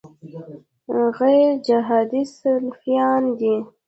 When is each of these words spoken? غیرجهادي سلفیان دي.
غیرجهادي 1.17 2.21
سلفیان 2.37 3.23
دي. 3.39 3.55